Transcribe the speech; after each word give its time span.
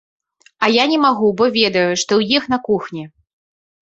А 0.63 0.69
я 0.75 0.85
не 0.93 0.97
магу 1.03 1.29
бо 1.41 1.49
ведаю, 1.57 1.93
што 2.01 2.11
ў 2.21 2.41
іх 2.41 2.51
на 2.55 2.63
кухні. 2.67 3.03